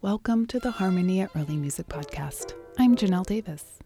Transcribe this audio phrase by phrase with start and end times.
[0.00, 2.54] Welcome to the Harmonia Early Music Podcast.
[2.78, 3.80] I'm Janelle Davis.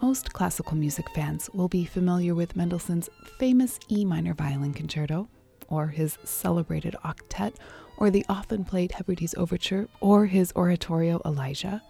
[0.00, 5.28] Most classical music fans will be familiar with Mendelssohn's famous E minor violin concerto,
[5.66, 7.56] or his celebrated octet,
[7.96, 11.82] or the often played Hebrides Overture, or his oratorio Elijah.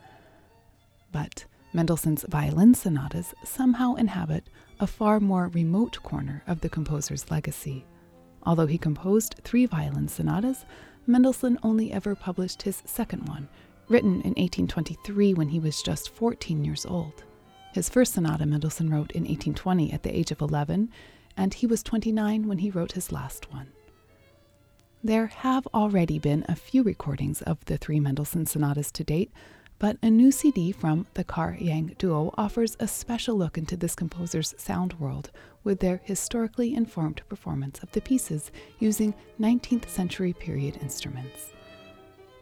[1.12, 1.44] But
[1.74, 4.44] Mendelssohn's violin sonatas somehow inhabit
[4.80, 7.84] a far more remote corner of the composer's legacy.
[8.46, 10.64] Although he composed three violin sonatas,
[11.06, 13.48] Mendelssohn only ever published his second one,
[13.88, 17.24] written in 1823 when he was just 14 years old.
[17.72, 20.90] His first sonata Mendelssohn wrote in 1820 at the age of 11,
[21.36, 23.72] and he was 29 when he wrote his last one.
[25.02, 29.30] There have already been a few recordings of the three Mendelssohn sonatas to date,
[29.78, 33.94] but a new CD from the Karr Yang duo offers a special look into this
[33.94, 35.30] composer's sound world
[35.64, 41.50] with their historically informed performance of the pieces using 19th century period instruments.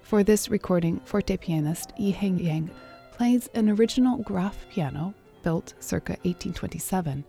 [0.03, 2.71] For this recording, forte pianist Yi Heng Yang
[3.13, 7.25] plays an original Graf piano built circa 1827,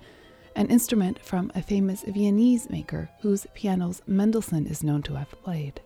[0.55, 5.81] an instrument from a famous Viennese maker whose pianos Mendelssohn is known to have played.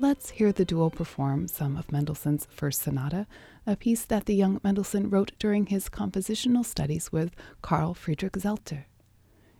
[0.00, 3.26] Let's hear the duo perform some of Mendelssohn's First Sonata,
[3.66, 8.84] a piece that the young Mendelssohn wrote during his compositional studies with Carl Friedrich Zelter.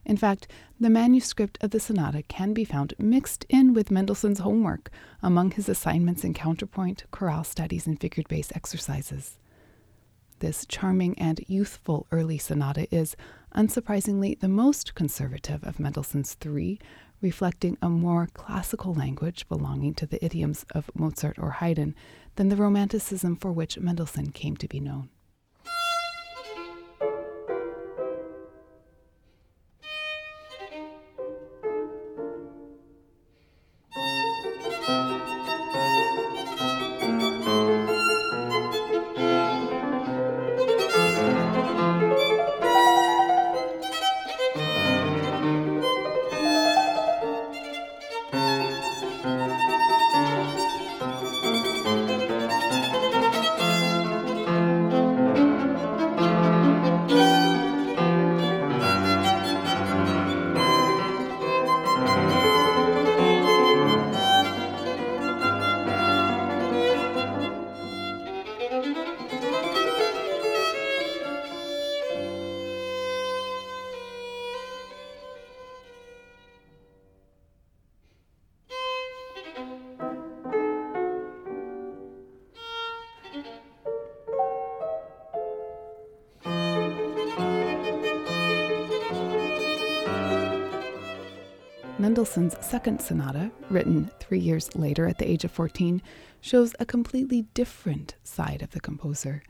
[0.09, 0.49] In fact,
[0.81, 4.91] the manuscript of the sonata can be found mixed in with Mendelssohn's homework
[5.23, 9.37] among his assignments in counterpoint, chorale studies, and figured bass exercises.
[10.39, 13.17] This charming and youthful early sonata is,
[13.55, 16.79] unsurprisingly, the most conservative of Mendelssohn's three,
[17.21, 21.95] reflecting a more classical language belonging to the idioms of Mozart or Haydn
[22.37, 25.11] than the Romanticism for which Mendelssohn came to be known.
[92.09, 96.01] Mendelssohn's second sonata, written three years later at the age of 14,
[96.41, 99.43] shows a completely different side of the composer.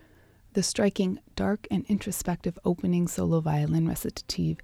[0.54, 4.56] The striking, dark, and introspective opening solo violin recitative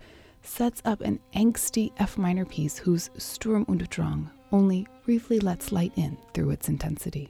[0.43, 5.93] sets up an angsty F minor piece whose Sturm und Drang only briefly lets light
[5.95, 7.29] in through its intensity.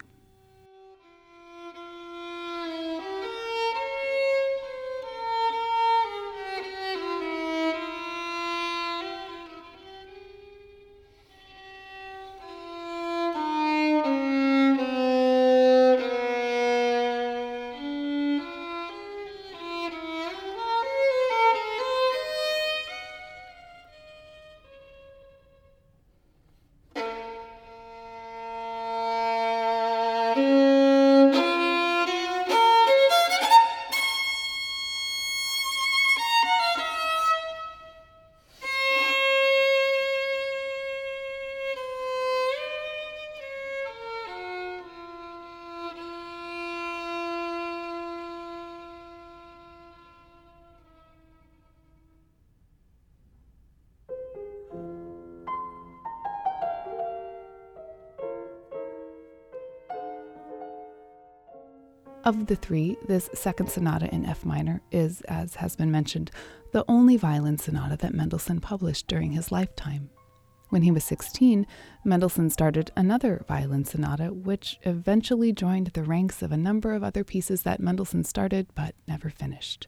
[62.25, 66.31] Of the three, this second sonata in F minor is, as has been mentioned,
[66.73, 70.09] the only violin sonata that Mendelssohn published during his lifetime.
[70.71, 71.67] When he was 16,
[72.03, 77.25] Mendelssohn started another violin sonata, which eventually joined the ranks of a number of other
[77.25, 79.87] pieces that Mendelssohn started but never finished.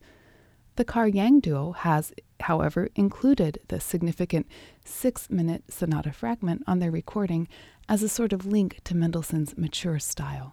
[0.76, 4.46] The Karr Yang duo has, however, included the significant
[4.84, 7.48] six minute sonata fragment on their recording
[7.88, 10.52] as a sort of link to Mendelssohn's mature style.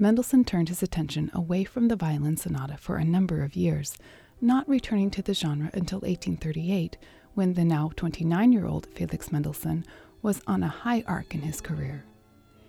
[0.00, 3.96] Mendelssohn turned his attention away from the violin sonata for a number of years,
[4.40, 6.96] not returning to the genre until 1838,
[7.34, 9.84] when the now 29 year old Felix Mendelssohn
[10.22, 12.04] was on a high arc in his career.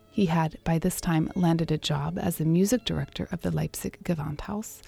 [0.09, 3.99] He had by this time landed a job as the music director of the Leipzig
[4.03, 4.81] Gewandhaus,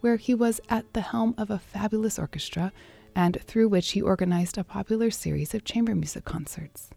[0.00, 2.72] where he was at the helm of a fabulous orchestra
[3.16, 6.90] and through which he organized a popular series of chamber music concerts.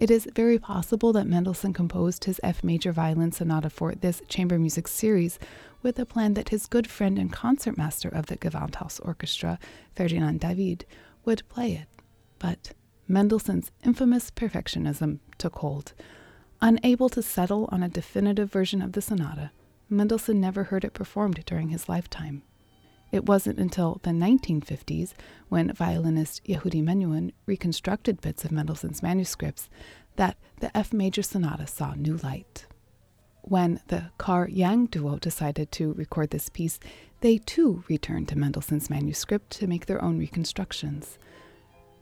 [0.00, 4.58] It is very possible that Mendelssohn composed his F major violin sonata for this chamber
[4.58, 5.38] music series
[5.82, 9.58] with a plan that his good friend and concertmaster of the Gewandhaus Orchestra,
[9.94, 10.86] Ferdinand David,
[11.26, 12.02] would play it.
[12.38, 12.72] But
[13.08, 15.92] Mendelssohn's infamous perfectionism took hold.
[16.62, 19.50] Unable to settle on a definitive version of the sonata,
[19.90, 22.42] Mendelssohn never heard it performed during his lifetime.
[23.12, 25.14] It wasn't until the 1950s,
[25.48, 29.68] when violinist Yehudi Menuhin reconstructed bits of Mendelssohn's manuscripts,
[30.16, 32.66] that the F major sonata saw new light.
[33.42, 36.78] When the Karr Yang duo decided to record this piece,
[37.20, 41.18] they too returned to Mendelssohn's manuscript to make their own reconstructions.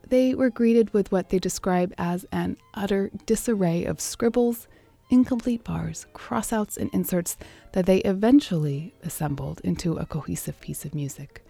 [0.07, 4.69] They were greeted with what they describe as an utter disarray of scribbles,
[5.11, 7.37] incomplete bars, crossouts, and inserts
[7.73, 11.45] that they eventually assembled into a cohesive piece of music.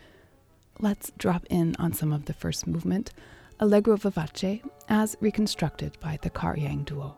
[0.81, 3.11] Let's drop in on some of the first movement,
[3.61, 7.17] Allegro vivace, as reconstructed by the Karr Yang duo.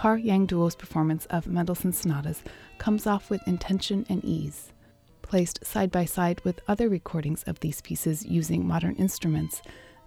[0.00, 2.42] Karr Yang duo's performance of Mendelssohn's sonatas
[2.78, 4.72] comes off with intention and ease.
[5.20, 9.60] Placed side by side with other recordings of these pieces using modern instruments,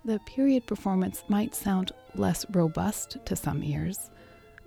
[0.04, 4.10] the period performance might sound less robust to some ears,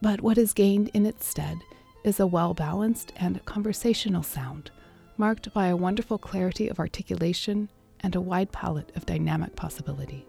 [0.01, 1.59] but what is gained in its stead
[2.05, 4.71] is a well balanced and conversational sound,
[5.17, 7.69] marked by a wonderful clarity of articulation
[7.99, 10.25] and a wide palette of dynamic possibility.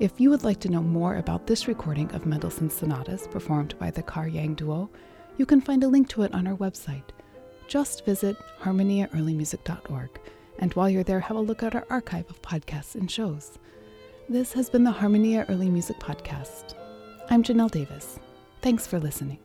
[0.00, 3.90] If you would like to know more about this recording of Mendelssohn's sonatas performed by
[3.90, 4.90] the Karr Yang Duo,
[5.36, 7.04] you can find a link to it on our website.
[7.68, 10.20] Just visit harmoniaearlymusic.org,
[10.58, 13.58] and while you're there, have a look at our archive of podcasts and shows.
[14.28, 16.74] This has been the Harmonia Early Music Podcast.
[17.30, 18.18] I'm Janelle Davis.
[18.60, 19.38] Thanks for listening.